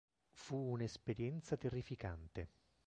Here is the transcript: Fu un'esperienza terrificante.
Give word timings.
Fu 0.31 0.57
un'esperienza 0.71 1.57
terrificante. 1.57 2.47